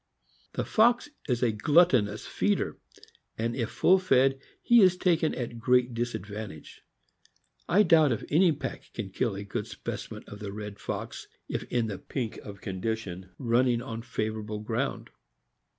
[0.53, 2.79] The fox is a gluttonous feeder,
[3.37, 6.81] and if full fed he is taken at great disadvantage.
[7.69, 11.61] I doubt if any pack can kill a good specimen of the red fox if
[11.65, 15.11] in the pink of condition, running on favorable ground.